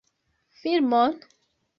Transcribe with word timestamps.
Filmon? 0.59 1.21